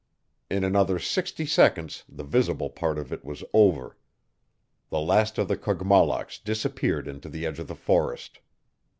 In 0.49 0.63
another 0.63 0.97
sixty 0.97 1.45
seconds 1.45 2.03
the 2.09 2.23
visible 2.23 2.71
part 2.71 2.97
of 2.97 3.13
it 3.13 3.23
was 3.23 3.43
over. 3.53 3.97
The 4.89 4.99
last 4.99 5.37
of 5.37 5.47
the 5.47 5.55
Kogmollocks 5.57 6.39
disappeared 6.39 7.07
into 7.07 7.29
the 7.29 7.45
edge 7.45 7.59
of 7.59 7.67
the 7.67 7.75
forest. 7.75 8.39